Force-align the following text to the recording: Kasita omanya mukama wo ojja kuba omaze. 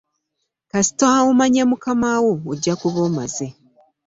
Kasita 0.71 1.05
omanya 1.29 1.63
mukama 1.71 2.07
wo 2.23 2.33
ojja 2.51 2.73
kuba 2.81 2.99
omaze. 3.07 3.47